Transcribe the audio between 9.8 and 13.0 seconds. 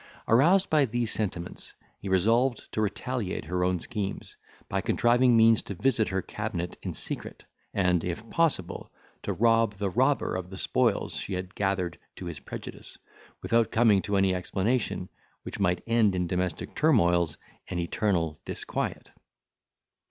robber of the spoils she had gathered to his prejudice,